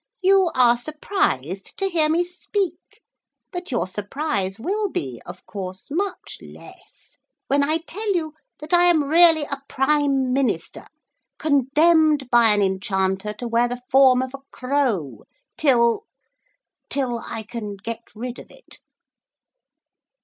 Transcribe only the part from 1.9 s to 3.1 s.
me speak,